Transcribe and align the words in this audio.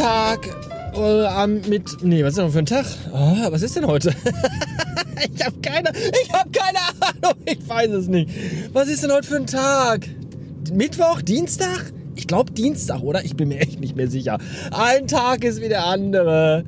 Tag 0.00 0.48
äh, 0.96 1.46
mit. 1.68 2.02
Nee, 2.02 2.24
was 2.24 2.30
ist 2.30 2.38
denn 2.38 2.50
für 2.50 2.58
ein 2.60 2.64
Tag? 2.64 2.86
Oh, 3.12 3.52
was 3.52 3.60
ist 3.60 3.76
denn 3.76 3.86
heute? 3.86 4.08
ich 5.34 5.44
habe 5.44 5.56
keine, 5.60 5.90
ich 5.92 6.28
keine 6.30 6.78
Ahnung. 7.00 7.34
Ich 7.44 7.68
weiß 7.68 7.90
es 7.90 8.06
nicht. 8.08 8.30
Was 8.72 8.88
ist 8.88 9.02
denn 9.02 9.12
heute 9.12 9.28
für 9.28 9.36
ein 9.36 9.46
Tag? 9.46 10.08
Mittwoch, 10.72 11.20
Dienstag? 11.20 11.92
Ich 12.14 12.26
glaube 12.26 12.50
Dienstag, 12.52 13.02
oder? 13.02 13.26
Ich 13.26 13.36
bin 13.36 13.48
mir 13.48 13.58
echt 13.60 13.78
nicht 13.78 13.94
mehr 13.94 14.08
sicher. 14.08 14.38
Ein 14.70 15.06
Tag 15.06 15.44
ist 15.44 15.60
wie 15.60 15.68
der 15.68 15.84
andere. 15.84 16.64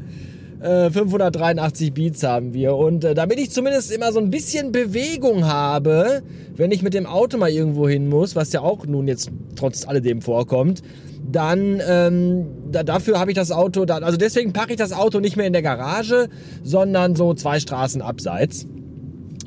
583 0.60 1.88
äh, 1.88 1.90
Beats 1.90 2.22
haben 2.22 2.52
wir. 2.52 2.76
Und 2.76 3.02
äh, 3.02 3.14
damit 3.14 3.40
ich 3.40 3.50
zumindest 3.50 3.90
immer 3.92 4.12
so 4.12 4.20
ein 4.20 4.30
bisschen 4.30 4.72
Bewegung 4.72 5.46
habe, 5.46 6.22
wenn 6.54 6.70
ich 6.70 6.82
mit 6.82 6.92
dem 6.92 7.06
Auto 7.06 7.38
mal 7.38 7.50
irgendwo 7.50 7.88
hin 7.88 8.10
muss, 8.10 8.36
was 8.36 8.52
ja 8.52 8.60
auch 8.60 8.84
nun 8.86 9.08
jetzt 9.08 9.30
trotz 9.56 9.88
alledem 9.88 10.20
vorkommt, 10.20 10.82
dann 11.30 11.80
ähm, 11.86 12.46
da, 12.70 12.82
dafür 12.82 13.20
habe 13.20 13.30
ich 13.30 13.36
das 13.36 13.52
Auto, 13.52 13.84
da, 13.84 13.98
also 13.98 14.16
deswegen 14.16 14.52
packe 14.52 14.72
ich 14.72 14.78
das 14.78 14.92
Auto 14.92 15.20
nicht 15.20 15.36
mehr 15.36 15.46
in 15.46 15.52
der 15.52 15.62
Garage, 15.62 16.28
sondern 16.62 17.14
so 17.14 17.34
zwei 17.34 17.60
Straßen 17.60 18.02
abseits. 18.02 18.66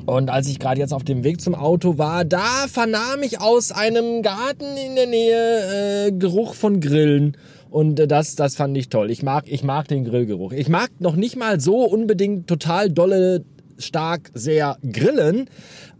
Und 0.06 0.30
als 0.30 0.46
ich 0.46 0.60
gerade 0.60 0.80
jetzt 0.80 0.92
auf 0.92 1.02
dem 1.02 1.24
Weg 1.24 1.40
zum 1.40 1.56
Auto 1.56 1.98
war, 1.98 2.24
da 2.24 2.66
vernahm 2.68 3.22
ich 3.24 3.40
aus 3.40 3.72
einem 3.72 4.22
Garten 4.22 4.64
in 4.76 4.94
der 4.94 5.06
Nähe 5.08 6.06
äh, 6.06 6.12
Geruch 6.12 6.54
von 6.54 6.80
Grillen. 6.80 7.36
Und 7.70 7.98
äh, 7.98 8.06
das, 8.06 8.36
das 8.36 8.54
fand 8.54 8.78
ich 8.78 8.88
toll. 8.88 9.10
Ich 9.10 9.24
mag, 9.24 9.44
ich 9.48 9.64
mag 9.64 9.88
den 9.88 10.04
Grillgeruch. 10.04 10.52
Ich 10.52 10.68
mag 10.68 10.90
noch 11.00 11.16
nicht 11.16 11.36
mal 11.36 11.60
so 11.60 11.84
unbedingt 11.84 12.46
total 12.46 12.88
dolle, 12.88 13.44
stark, 13.78 14.30
sehr 14.34 14.78
grillen. 14.90 15.48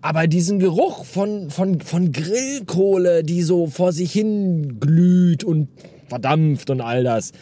Aber 0.00 0.26
diesen 0.26 0.58
Geruch 0.58 1.04
von, 1.04 1.50
von, 1.50 1.80
von 1.80 2.12
Grillkohle, 2.12 3.24
die 3.24 3.42
so 3.42 3.66
vor 3.66 3.92
sich 3.92 4.12
hin 4.12 4.78
glüht 4.80 5.44
und 5.44 5.68
verdampft 6.08 6.70
und 6.70 6.80
all 6.80 7.04
das. 7.04 7.32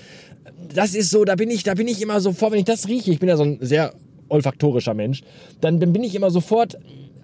Das 0.74 0.94
ist 0.94 1.10
so, 1.10 1.24
da 1.24 1.34
bin 1.34 1.50
ich, 1.50 1.62
da 1.62 1.74
bin 1.74 1.88
ich 1.88 2.00
immer 2.00 2.20
sofort, 2.20 2.52
wenn 2.52 2.58
ich 2.58 2.64
das 2.64 2.88
rieche, 2.88 3.10
ich 3.10 3.18
bin 3.18 3.28
ja 3.28 3.36
so 3.36 3.44
ein 3.44 3.58
sehr 3.60 3.92
olfaktorischer 4.28 4.94
Mensch, 4.94 5.22
dann, 5.60 5.80
dann 5.80 5.92
bin 5.92 6.02
ich 6.02 6.14
immer 6.14 6.30
sofort 6.30 6.78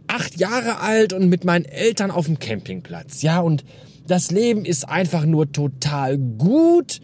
acht 0.06 0.38
Jahre 0.38 0.80
alt 0.80 1.12
und 1.12 1.28
mit 1.28 1.44
meinen 1.44 1.64
Eltern 1.64 2.10
auf 2.10 2.26
dem 2.26 2.38
Campingplatz. 2.38 3.22
Ja, 3.22 3.40
und 3.40 3.64
das 4.06 4.30
Leben 4.30 4.64
ist 4.64 4.88
einfach 4.88 5.24
nur 5.24 5.52
total 5.52 6.18
gut. 6.18 7.00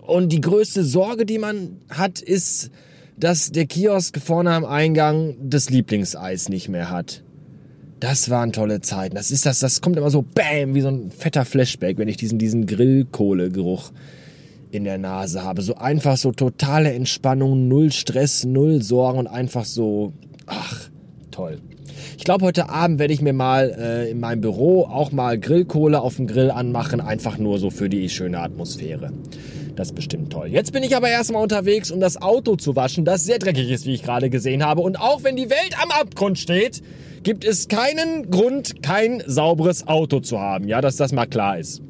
Und 0.00 0.32
die 0.32 0.40
größte 0.40 0.82
Sorge, 0.82 1.26
die 1.26 1.38
man 1.38 1.76
hat, 1.88 2.20
ist, 2.20 2.70
dass 3.20 3.52
der 3.52 3.66
Kiosk 3.66 4.18
vorne 4.18 4.52
am 4.52 4.64
Eingang 4.64 5.36
das 5.42 5.68
Lieblingseis 5.68 6.48
nicht 6.48 6.68
mehr 6.68 6.90
hat. 6.90 7.22
Das 8.00 8.30
waren 8.30 8.52
tolle 8.52 8.80
Zeiten. 8.80 9.14
Das 9.14 9.30
ist 9.30 9.44
das, 9.44 9.60
das 9.60 9.82
kommt 9.82 9.98
immer 9.98 10.10
so 10.10 10.22
bam, 10.22 10.74
wie 10.74 10.80
so 10.80 10.88
ein 10.88 11.10
fetter 11.10 11.44
Flashback, 11.44 11.98
wenn 11.98 12.08
ich 12.08 12.16
diesen, 12.16 12.38
diesen 12.38 12.64
Grillkohlegeruch 12.66 13.92
in 14.70 14.84
der 14.84 14.96
Nase 14.96 15.44
habe. 15.44 15.60
So 15.60 15.74
einfach 15.74 16.16
so 16.16 16.32
totale 16.32 16.94
Entspannung, 16.94 17.68
null 17.68 17.92
Stress, 17.92 18.44
null 18.44 18.80
Sorgen 18.82 19.18
und 19.18 19.26
einfach 19.26 19.66
so, 19.66 20.14
ach, 20.46 20.88
toll. 21.30 21.58
Ich 22.16 22.24
glaube, 22.24 22.46
heute 22.46 22.70
Abend 22.70 22.98
werde 22.98 23.12
ich 23.12 23.20
mir 23.20 23.34
mal 23.34 23.76
äh, 23.78 24.10
in 24.10 24.20
meinem 24.20 24.40
Büro 24.40 24.84
auch 24.84 25.12
mal 25.12 25.38
Grillkohle 25.38 26.00
auf 26.00 26.16
dem 26.16 26.26
Grill 26.26 26.50
anmachen, 26.50 27.02
einfach 27.02 27.36
nur 27.36 27.58
so 27.58 27.68
für 27.68 27.90
die 27.90 28.08
schöne 28.08 28.40
Atmosphäre. 28.40 29.12
Das 29.80 29.88
ist 29.88 29.94
bestimmt 29.94 30.30
toll. 30.30 30.48
Jetzt 30.48 30.74
bin 30.74 30.82
ich 30.82 30.94
aber 30.94 31.08
erstmal 31.08 31.42
unterwegs, 31.42 31.90
um 31.90 32.00
das 32.00 32.20
Auto 32.20 32.56
zu 32.56 32.76
waschen, 32.76 33.06
das 33.06 33.24
sehr 33.24 33.38
dreckig 33.38 33.70
ist, 33.70 33.86
wie 33.86 33.94
ich 33.94 34.02
gerade 34.02 34.28
gesehen 34.28 34.62
habe. 34.62 34.82
Und 34.82 35.00
auch 35.00 35.24
wenn 35.24 35.36
die 35.36 35.48
Welt 35.48 35.74
am 35.82 35.90
Abgrund 35.90 36.38
steht, 36.38 36.82
gibt 37.22 37.46
es 37.46 37.66
keinen 37.66 38.30
Grund, 38.30 38.82
kein 38.82 39.22
sauberes 39.26 39.88
Auto 39.88 40.20
zu 40.20 40.38
haben. 40.38 40.68
Ja, 40.68 40.82
dass 40.82 40.96
das 40.96 41.12
mal 41.12 41.24
klar 41.24 41.58
ist. 41.58 41.80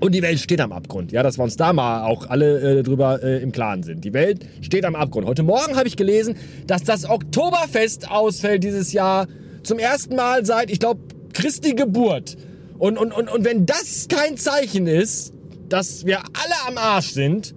Und 0.00 0.16
die 0.16 0.22
Welt 0.22 0.40
steht 0.40 0.60
am 0.60 0.72
Abgrund. 0.72 1.12
Ja, 1.12 1.22
dass 1.22 1.38
wir 1.38 1.44
uns 1.44 1.56
da 1.56 1.72
mal 1.72 2.06
auch 2.06 2.28
alle 2.28 2.80
äh, 2.80 2.82
drüber 2.82 3.22
äh, 3.22 3.40
im 3.40 3.52
Klaren 3.52 3.84
sind. 3.84 4.04
Die 4.04 4.14
Welt 4.14 4.44
steht 4.60 4.84
am 4.84 4.96
Abgrund. 4.96 5.28
Heute 5.28 5.44
Morgen 5.44 5.76
habe 5.76 5.86
ich 5.86 5.96
gelesen, 5.96 6.34
dass 6.66 6.82
das 6.82 7.08
Oktoberfest 7.08 8.10
ausfällt 8.10 8.64
dieses 8.64 8.92
Jahr 8.92 9.28
zum 9.62 9.78
ersten 9.78 10.16
Mal 10.16 10.44
seit, 10.44 10.72
ich 10.72 10.80
glaube, 10.80 11.02
Christi 11.34 11.74
Geburt. 11.74 12.36
Und, 12.80 12.98
und, 12.98 13.12
und, 13.12 13.30
und 13.30 13.44
wenn 13.44 13.64
das 13.64 14.08
kein 14.08 14.36
Zeichen 14.36 14.88
ist, 14.88 15.32
dass 15.72 16.04
wir 16.04 16.18
alle 16.18 16.68
am 16.68 16.76
Arsch 16.76 17.12
sind, 17.12 17.54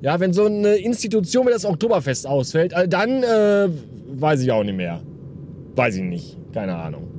ja, 0.00 0.18
wenn 0.18 0.32
so 0.32 0.46
eine 0.46 0.74
Institution 0.76 1.46
wie 1.46 1.52
das 1.52 1.64
Oktoberfest 1.64 2.26
ausfällt, 2.26 2.72
äh, 2.72 2.88
dann 2.88 3.22
äh, 3.22 3.68
weiß 4.08 4.40
ich 4.40 4.50
auch 4.50 4.64
nicht 4.64 4.76
mehr. 4.76 5.00
Weiß 5.76 5.94
ich 5.96 6.02
nicht. 6.02 6.36
Keine 6.52 6.74
Ahnung. 6.74 7.12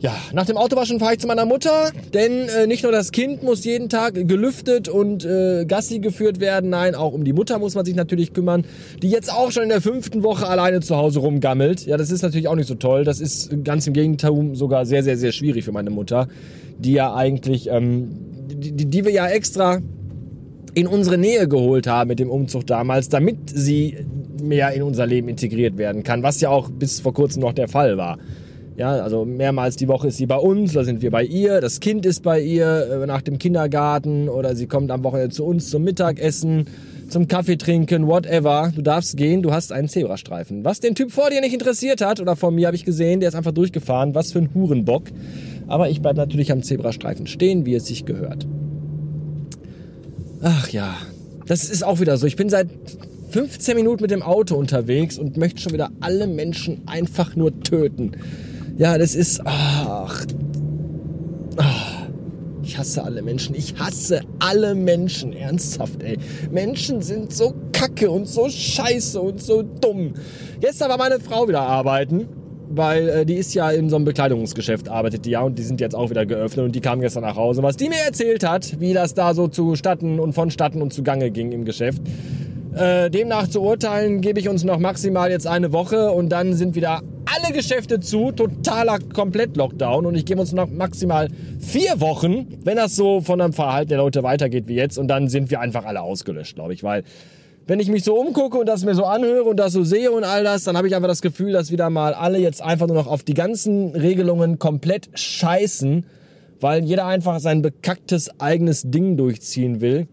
Ja, 0.00 0.16
nach 0.32 0.46
dem 0.46 0.56
Autowaschen 0.56 0.98
fahre 0.98 1.12
ich 1.12 1.20
zu 1.20 1.28
meiner 1.28 1.46
Mutter, 1.46 1.92
denn 2.12 2.48
äh, 2.48 2.66
nicht 2.66 2.82
nur 2.82 2.90
das 2.90 3.12
Kind 3.12 3.44
muss 3.44 3.64
jeden 3.64 3.88
Tag 3.88 4.14
gelüftet 4.14 4.88
und 4.88 5.24
äh, 5.24 5.64
Gassi 5.64 6.00
geführt 6.00 6.40
werden, 6.40 6.70
nein, 6.70 6.96
auch 6.96 7.12
um 7.12 7.22
die 7.22 7.32
Mutter 7.32 7.60
muss 7.60 7.76
man 7.76 7.84
sich 7.84 7.94
natürlich 7.94 8.32
kümmern, 8.32 8.64
die 9.00 9.10
jetzt 9.10 9.32
auch 9.32 9.52
schon 9.52 9.62
in 9.62 9.68
der 9.68 9.80
fünften 9.80 10.24
Woche 10.24 10.48
alleine 10.48 10.80
zu 10.80 10.96
Hause 10.96 11.20
rumgammelt. 11.20 11.86
Ja, 11.86 11.96
das 11.96 12.10
ist 12.10 12.22
natürlich 12.22 12.48
auch 12.48 12.56
nicht 12.56 12.66
so 12.66 12.74
toll. 12.74 13.04
Das 13.04 13.20
ist 13.20 13.64
ganz 13.64 13.86
im 13.86 13.92
Gegenteil 13.92 14.50
sogar 14.54 14.86
sehr, 14.86 15.04
sehr, 15.04 15.16
sehr 15.16 15.30
schwierig 15.30 15.64
für 15.64 15.72
meine 15.72 15.90
Mutter, 15.90 16.26
die 16.78 16.94
ja 16.94 17.14
eigentlich, 17.14 17.68
ähm, 17.70 18.31
die, 18.46 18.86
die 18.86 19.04
wir 19.04 19.12
ja 19.12 19.28
extra 19.28 19.80
in 20.74 20.86
unsere 20.86 21.18
Nähe 21.18 21.48
geholt 21.48 21.86
haben 21.86 22.08
mit 22.08 22.18
dem 22.18 22.30
Umzug 22.30 22.66
damals, 22.66 23.08
damit 23.08 23.38
sie 23.46 23.96
mehr 24.42 24.72
in 24.72 24.82
unser 24.82 25.06
Leben 25.06 25.28
integriert 25.28 25.76
werden 25.76 26.02
kann, 26.02 26.22
was 26.22 26.40
ja 26.40 26.48
auch 26.48 26.70
bis 26.70 27.00
vor 27.00 27.14
kurzem 27.14 27.42
noch 27.42 27.52
der 27.52 27.68
Fall 27.68 27.96
war. 27.96 28.18
Ja, 28.76 28.92
also 28.92 29.26
mehrmals 29.26 29.76
die 29.76 29.86
Woche 29.86 30.08
ist 30.08 30.16
sie 30.16 30.26
bei 30.26 30.36
uns, 30.36 30.72
da 30.72 30.82
sind 30.82 31.02
wir 31.02 31.10
bei 31.10 31.24
ihr, 31.24 31.60
das 31.60 31.80
Kind 31.80 32.06
ist 32.06 32.22
bei 32.22 32.40
ihr 32.40 33.02
äh, 33.02 33.06
nach 33.06 33.20
dem 33.20 33.38
Kindergarten 33.38 34.30
oder 34.30 34.56
sie 34.56 34.66
kommt 34.66 34.90
am 34.90 35.04
Wochenende 35.04 35.34
zu 35.34 35.44
uns 35.44 35.68
zum 35.68 35.84
Mittagessen, 35.84 36.66
zum 37.12 37.28
Kaffee 37.28 37.58
trinken, 37.58 38.06
whatever. 38.06 38.72
Du 38.74 38.80
darfst 38.80 39.18
gehen, 39.18 39.42
du 39.42 39.52
hast 39.52 39.70
einen 39.70 39.88
Zebrastreifen. 39.88 40.64
Was 40.64 40.80
den 40.80 40.94
Typ 40.94 41.12
vor 41.12 41.28
dir 41.28 41.42
nicht 41.42 41.52
interessiert 41.52 42.00
hat, 42.00 42.20
oder 42.20 42.36
vor 42.36 42.50
mir 42.50 42.66
habe 42.66 42.74
ich 42.74 42.86
gesehen, 42.86 43.20
der 43.20 43.28
ist 43.28 43.34
einfach 43.34 43.52
durchgefahren, 43.52 44.14
was 44.14 44.32
für 44.32 44.38
ein 44.38 44.48
Hurenbock. 44.54 45.04
Aber 45.68 45.90
ich 45.90 46.00
bleibe 46.00 46.16
natürlich 46.16 46.50
am 46.50 46.62
Zebrastreifen 46.62 47.26
stehen, 47.26 47.66
wie 47.66 47.74
es 47.74 47.86
sich 47.86 48.06
gehört. 48.06 48.46
Ach 50.40 50.70
ja, 50.70 50.96
das 51.46 51.68
ist 51.68 51.84
auch 51.84 52.00
wieder 52.00 52.16
so. 52.16 52.26
Ich 52.26 52.36
bin 52.36 52.48
seit 52.48 52.68
15 53.28 53.76
Minuten 53.76 54.02
mit 54.02 54.10
dem 54.10 54.22
Auto 54.22 54.56
unterwegs 54.56 55.18
und 55.18 55.36
möchte 55.36 55.60
schon 55.60 55.74
wieder 55.74 55.90
alle 56.00 56.26
Menschen 56.26 56.80
einfach 56.86 57.36
nur 57.36 57.60
töten. 57.60 58.12
Ja, 58.78 58.96
das 58.96 59.14
ist. 59.14 59.42
Ach. 59.44 60.24
Ich 62.72 62.78
hasse 62.78 63.04
alle 63.04 63.20
Menschen. 63.20 63.54
Ich 63.54 63.74
hasse 63.78 64.22
alle 64.38 64.74
Menschen. 64.74 65.34
Ernsthaft, 65.34 66.02
ey. 66.02 66.16
Menschen 66.50 67.02
sind 67.02 67.30
so 67.30 67.52
kacke 67.74 68.10
und 68.10 68.26
so 68.26 68.48
scheiße 68.48 69.20
und 69.20 69.42
so 69.42 69.60
dumm. 69.62 70.14
Gestern 70.58 70.88
war 70.88 70.96
meine 70.96 71.20
Frau 71.20 71.46
wieder 71.46 71.60
arbeiten 71.60 72.28
weil 72.74 73.08
äh, 73.10 73.26
die 73.26 73.34
ist 73.34 73.52
ja 73.52 73.70
in 73.70 73.90
so 73.90 73.96
einem 73.96 74.06
Bekleidungsgeschäft, 74.06 74.88
arbeitet 74.88 75.26
die 75.26 75.32
ja 75.32 75.42
und 75.42 75.58
die 75.58 75.62
sind 75.62 75.82
jetzt 75.82 75.94
auch 75.94 76.08
wieder 76.08 76.24
geöffnet 76.24 76.64
und 76.64 76.74
die 76.74 76.80
kam 76.80 77.02
gestern 77.02 77.20
nach 77.22 77.36
Hause. 77.36 77.62
Was 77.62 77.76
die 77.76 77.90
mir 77.90 78.00
erzählt 78.06 78.48
hat, 78.48 78.80
wie 78.80 78.94
das 78.94 79.12
da 79.12 79.34
so 79.34 79.46
zustatten 79.46 80.18
und 80.18 80.32
vonstatten 80.32 80.80
und 80.80 80.94
zugange 80.94 81.30
ging 81.30 81.52
im 81.52 81.66
Geschäft, 81.66 82.00
äh, 82.74 83.10
demnach 83.10 83.48
zu 83.48 83.60
urteilen, 83.60 84.22
gebe 84.22 84.40
ich 84.40 84.48
uns 84.48 84.64
noch 84.64 84.78
maximal 84.78 85.30
jetzt 85.30 85.46
eine 85.46 85.74
Woche 85.74 86.12
und 86.12 86.30
dann 86.30 86.54
sind 86.54 86.74
wieder 86.74 87.02
alle 87.34 87.52
Geschäfte 87.52 88.00
zu, 88.00 88.32
totaler 88.32 88.98
Komplett-Lockdown. 88.98 90.06
Und 90.06 90.14
ich 90.14 90.24
gebe 90.24 90.40
uns 90.40 90.52
noch 90.52 90.68
maximal 90.68 91.28
vier 91.60 92.00
Wochen, 92.00 92.46
wenn 92.64 92.76
das 92.76 92.96
so 92.96 93.20
von 93.20 93.40
einem 93.40 93.52
Verhalten 93.52 93.90
der 93.90 93.98
Leute 93.98 94.22
weitergeht 94.22 94.68
wie 94.68 94.74
jetzt. 94.74 94.98
Und 94.98 95.08
dann 95.08 95.28
sind 95.28 95.50
wir 95.50 95.60
einfach 95.60 95.84
alle 95.84 96.02
ausgelöscht, 96.02 96.54
glaube 96.54 96.74
ich, 96.74 96.82
weil 96.82 97.04
wenn 97.66 97.78
ich 97.78 97.88
mich 97.88 98.02
so 98.02 98.18
umgucke 98.18 98.58
und 98.58 98.66
das 98.66 98.84
mir 98.84 98.94
so 98.94 99.04
anhöre 99.04 99.44
und 99.44 99.56
das 99.56 99.72
so 99.72 99.84
sehe 99.84 100.10
und 100.10 100.24
all 100.24 100.42
das, 100.42 100.64
dann 100.64 100.76
habe 100.76 100.88
ich 100.88 100.96
einfach 100.96 101.08
das 101.08 101.22
Gefühl, 101.22 101.52
dass 101.52 101.70
wieder 101.70 101.90
mal 101.90 102.12
alle 102.12 102.38
jetzt 102.38 102.60
einfach 102.60 102.88
nur 102.88 102.96
noch 102.96 103.06
auf 103.06 103.22
die 103.22 103.34
ganzen 103.34 103.94
Regelungen 103.94 104.58
komplett 104.58 105.10
scheißen, 105.14 106.04
weil 106.60 106.84
jeder 106.84 107.06
einfach 107.06 107.38
sein 107.38 107.62
bekacktes 107.62 108.40
eigenes 108.40 108.82
Ding 108.90 109.16
durchziehen 109.16 109.80
will 109.80 110.08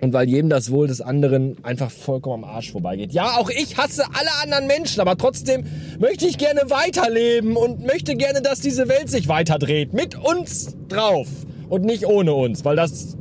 und 0.00 0.12
weil 0.12 0.28
jedem 0.28 0.50
das 0.50 0.70
Wohl 0.70 0.88
des 0.88 1.00
anderen 1.00 1.56
einfach 1.62 1.90
vollkommen 1.90 2.44
am 2.44 2.50
Arsch 2.50 2.72
vorbeigeht. 2.72 3.12
Ja, 3.12 3.36
auch 3.38 3.50
ich 3.50 3.76
hasse 3.76 4.04
alle 4.12 4.30
anderen 4.42 4.66
Menschen, 4.66 5.00
aber 5.00 5.16
trotzdem 5.16 5.64
möchte 5.98 6.26
ich 6.26 6.38
gerne 6.38 6.62
weiterleben 6.68 7.56
und 7.56 7.86
möchte 7.86 8.14
gerne, 8.14 8.42
dass 8.42 8.60
diese 8.60 8.88
Welt 8.88 9.08
sich 9.08 9.28
weiterdreht. 9.28 9.94
Mit 9.94 10.16
uns 10.16 10.76
drauf 10.88 11.28
und 11.68 11.84
nicht 11.84 12.06
ohne 12.06 12.34
uns, 12.34 12.64
weil 12.64 12.76
das 12.76 13.16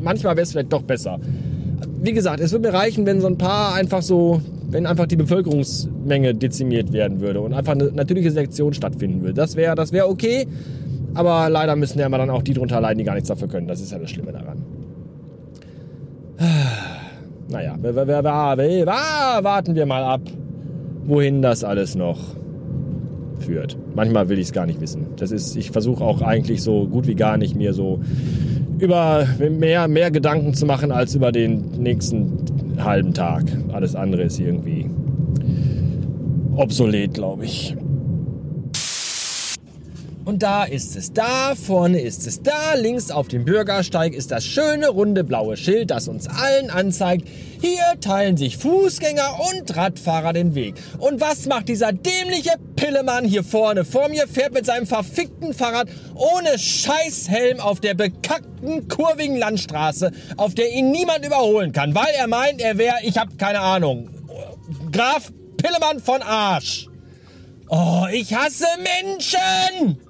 manchmal 0.00 0.36
wäre 0.36 0.44
es 0.44 0.52
vielleicht 0.52 0.72
doch 0.72 0.82
besser. 0.82 1.18
Wie 2.00 2.12
gesagt, 2.12 2.40
es 2.40 2.52
würde 2.52 2.68
mir 2.68 2.74
reichen, 2.74 3.06
wenn 3.06 3.20
so 3.20 3.26
ein 3.26 3.38
paar 3.38 3.74
einfach 3.74 4.02
so, 4.02 4.40
wenn 4.68 4.86
einfach 4.86 5.06
die 5.06 5.16
Bevölkerungsmenge 5.16 6.34
dezimiert 6.34 6.92
werden 6.92 7.20
würde 7.20 7.40
und 7.40 7.54
einfach 7.54 7.72
eine 7.72 7.90
natürliche 7.92 8.30
Selektion 8.30 8.74
stattfinden 8.74 9.22
würde. 9.22 9.34
Das 9.34 9.56
wäre 9.56 9.74
das 9.74 9.92
wäre 9.92 10.08
okay, 10.08 10.46
aber 11.14 11.48
leider 11.48 11.74
müssen 11.74 11.98
ja 11.98 12.06
immer 12.06 12.18
dann 12.18 12.30
auch 12.30 12.42
die 12.42 12.54
drunter 12.54 12.80
leiden, 12.80 12.98
die 12.98 13.04
gar 13.04 13.14
nichts 13.14 13.28
dafür 13.28 13.48
können. 13.48 13.66
Das 13.66 13.80
ist 13.80 13.90
ja 13.90 13.98
das 13.98 14.10
Schlimme 14.10 14.32
daran. 14.32 14.57
Naja, 17.50 17.76
warten 19.42 19.74
wir 19.74 19.86
mal 19.86 20.04
ab, 20.04 20.20
wohin 21.06 21.40
das 21.40 21.64
alles 21.64 21.94
noch 21.94 22.18
führt. 23.40 23.78
Manchmal 23.94 24.28
will 24.28 24.38
ich 24.38 24.48
es 24.48 24.52
gar 24.52 24.66
nicht 24.66 24.82
wissen. 24.82 25.06
Das 25.16 25.30
ist, 25.30 25.56
ich 25.56 25.70
versuche 25.70 26.04
auch 26.04 26.20
eigentlich 26.20 26.62
so 26.62 26.86
gut 26.86 27.06
wie 27.06 27.14
gar 27.14 27.38
nicht 27.38 27.56
mir 27.56 27.72
so 27.72 28.00
über 28.78 29.26
mehr, 29.50 29.88
mehr 29.88 30.10
Gedanken 30.10 30.52
zu 30.52 30.66
machen 30.66 30.92
als 30.92 31.14
über 31.14 31.32
den 31.32 31.70
nächsten 31.78 32.44
halben 32.78 33.14
Tag. 33.14 33.44
Alles 33.72 33.94
andere 33.94 34.24
ist 34.24 34.38
irgendwie 34.38 34.90
obsolet, 36.54 37.14
glaube 37.14 37.46
ich. 37.46 37.74
Und 40.28 40.42
da 40.42 40.64
ist 40.64 40.94
es, 40.94 41.14
da 41.14 41.54
vorne 41.54 42.02
ist 42.02 42.26
es, 42.26 42.42
da 42.42 42.74
links 42.74 43.10
auf 43.10 43.28
dem 43.28 43.46
Bürgersteig 43.46 44.12
ist 44.12 44.30
das 44.30 44.44
schöne 44.44 44.90
runde 44.90 45.24
blaue 45.24 45.56
Schild, 45.56 45.90
das 45.90 46.06
uns 46.06 46.28
allen 46.28 46.68
anzeigt, 46.68 47.26
hier 47.62 47.98
teilen 48.02 48.36
sich 48.36 48.58
Fußgänger 48.58 49.38
und 49.50 49.74
Radfahrer 49.74 50.34
den 50.34 50.54
Weg. 50.54 50.74
Und 50.98 51.22
was 51.22 51.46
macht 51.46 51.70
dieser 51.70 51.94
dämliche 51.94 52.50
Pillemann 52.76 53.24
hier 53.24 53.42
vorne 53.42 53.86
vor 53.86 54.10
mir, 54.10 54.28
fährt 54.28 54.52
mit 54.52 54.66
seinem 54.66 54.86
verfickten 54.86 55.54
Fahrrad 55.54 55.88
ohne 56.14 56.58
Scheißhelm 56.58 57.58
auf 57.60 57.80
der 57.80 57.94
bekackten, 57.94 58.86
kurvigen 58.86 59.38
Landstraße, 59.38 60.12
auf 60.36 60.54
der 60.54 60.70
ihn 60.70 60.90
niemand 60.90 61.24
überholen 61.24 61.72
kann, 61.72 61.94
weil 61.94 62.12
er 62.14 62.26
meint, 62.26 62.60
er 62.60 62.76
wäre, 62.76 62.96
ich 63.02 63.16
hab 63.16 63.38
keine 63.38 63.60
Ahnung, 63.60 64.10
Graf 64.92 65.32
Pillemann 65.56 66.00
von 66.00 66.20
Arsch. 66.20 66.86
Oh, 67.70 68.04
ich 68.12 68.34
hasse 68.34 68.66
Menschen! 68.76 70.07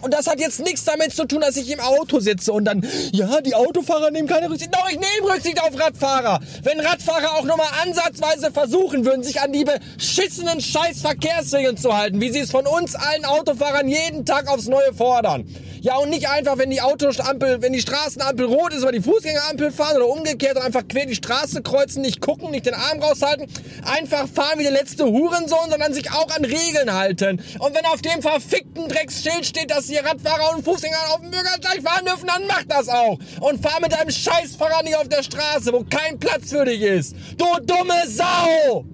Und 0.00 0.14
das 0.14 0.26
hat 0.26 0.40
jetzt 0.40 0.60
nichts 0.60 0.84
damit 0.84 1.14
zu 1.14 1.26
tun, 1.26 1.40
dass 1.40 1.56
ich 1.56 1.70
im 1.70 1.80
Auto 1.80 2.20
sitze 2.20 2.52
und 2.52 2.64
dann, 2.64 2.86
ja, 3.12 3.40
die 3.40 3.54
Autofahrer 3.54 4.10
nehmen 4.10 4.28
keine 4.28 4.50
Rücksicht. 4.50 4.74
Doch, 4.74 4.88
ich 4.88 4.98
nehme 4.98 5.32
Rücksicht 5.32 5.62
auf 5.62 5.78
Radfahrer. 5.78 6.40
Wenn 6.62 6.80
Radfahrer 6.80 7.36
auch 7.36 7.44
nur 7.44 7.56
mal 7.56 7.68
ansatzweise 7.82 8.50
versuchen 8.52 9.04
würden, 9.04 9.22
sich 9.22 9.40
an 9.40 9.52
die 9.52 9.64
beschissenen 9.64 10.60
Scheiß-Verkehrsregeln 10.60 11.76
zu 11.76 11.96
halten, 11.96 12.20
wie 12.20 12.30
sie 12.30 12.40
es 12.40 12.50
von 12.50 12.66
uns 12.66 12.94
allen 12.94 13.24
Autofahrern 13.24 13.88
jeden 13.88 14.24
Tag 14.24 14.48
aufs 14.48 14.68
Neue 14.68 14.94
fordern. 14.94 15.44
Ja, 15.82 15.96
und 15.96 16.10
nicht 16.10 16.28
einfach, 16.28 16.58
wenn 16.58 16.68
die 16.68 16.82
Autoampel, 16.82 17.62
wenn 17.62 17.72
die 17.72 17.80
Straßenampel 17.80 18.44
rot 18.44 18.74
ist, 18.74 18.82
über 18.82 18.92
die 18.92 19.00
Fußgängerampel 19.00 19.72
fahren 19.72 19.96
oder 19.96 20.08
umgekehrt 20.08 20.56
und 20.56 20.62
einfach 20.62 20.86
quer 20.86 21.06
die 21.06 21.14
Straße 21.14 21.62
kreuzen, 21.62 22.02
nicht 22.02 22.20
gucken, 22.20 22.50
nicht 22.50 22.66
den 22.66 22.74
Arm 22.74 23.00
raushalten, 23.00 23.46
einfach 23.84 24.28
fahren 24.28 24.58
wie 24.58 24.64
der 24.64 24.72
letzte 24.72 25.06
Hurensohn, 25.06 25.70
sondern 25.70 25.94
sich 25.94 26.10
auch 26.12 26.28
an 26.36 26.44
Regeln 26.44 26.92
halten. 26.92 27.42
Und 27.60 27.74
wenn 27.74 27.86
auf 27.86 28.02
dem 28.02 28.20
verfickten 28.20 28.88
Drecksschild 28.88 29.46
steht, 29.46 29.70
dass 29.70 29.86
hier 29.86 30.04
Radfahrer 30.04 30.54
und 30.54 30.64
Fußgänger 30.64 30.98
auf 31.14 31.20
dem 31.22 31.30
Bürgersteig 31.30 31.82
fahren 31.82 32.04
dürfen, 32.04 32.26
dann 32.26 32.46
mach 32.46 32.64
das 32.68 32.88
auch. 32.88 33.18
Und 33.40 33.62
fahr 33.62 33.80
mit 33.80 33.92
deinem 33.92 34.10
Scheißfahrrad 34.10 34.84
nicht 34.84 34.96
auf 34.96 35.08
der 35.08 35.22
Straße, 35.22 35.72
wo 35.72 35.84
kein 35.88 36.18
Platz 36.18 36.50
für 36.50 36.66
dich 36.66 36.82
ist. 36.82 37.16
Du 37.38 37.46
dumme 37.64 38.06
Sau! 38.06 38.84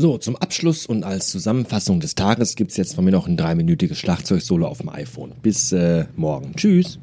So, 0.00 0.16
zum 0.16 0.36
Abschluss 0.36 0.86
und 0.86 1.02
als 1.02 1.28
Zusammenfassung 1.28 1.98
des 1.98 2.14
Tages 2.14 2.54
gibt 2.54 2.70
es 2.70 2.76
jetzt 2.76 2.94
von 2.94 3.04
mir 3.04 3.10
noch 3.10 3.26
ein 3.26 3.36
dreiminütiges 3.36 3.98
Schlagzeugsolo 3.98 4.64
auf 4.64 4.78
dem 4.78 4.90
iPhone. 4.90 5.32
Bis 5.42 5.72
äh, 5.72 6.04
morgen. 6.14 6.54
Tschüss. 6.54 7.00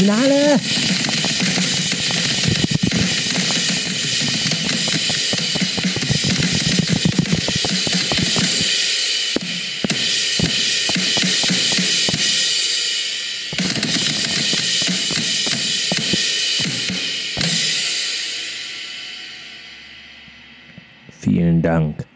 Finale. 0.00 0.58
Vielen 21.20 21.60
Dank. 21.60 22.09